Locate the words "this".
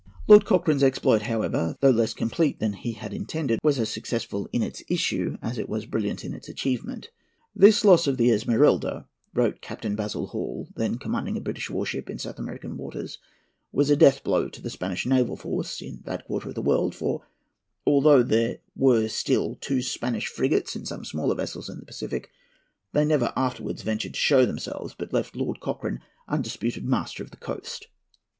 7.55-7.85